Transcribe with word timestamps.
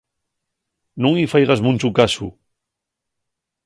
Nun-y 1.01 1.25
faigas 1.33 1.63
munchu 1.67 1.89
casu. 1.97 2.27